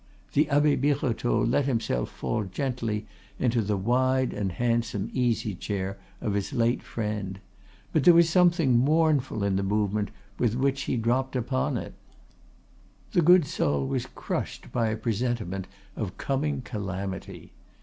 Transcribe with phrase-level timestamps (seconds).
[0.33, 3.05] the Abbe Birotteau let himself fall gently
[3.37, 7.39] into the wide and handsome easy chair of his late friend;
[7.93, 10.09] but there was something mournful in the movement
[10.39, 11.93] with which he dropped upon it.
[13.11, 17.51] The good soul was crushed by a presentiment of coming calamity.